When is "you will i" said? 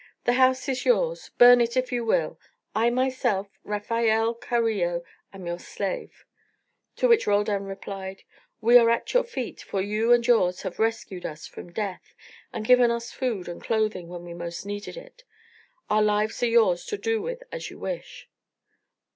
1.91-2.89